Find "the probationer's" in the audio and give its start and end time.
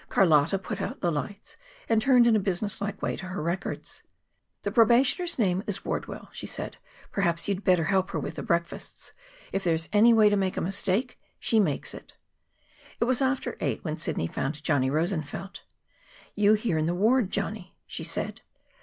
4.63-5.37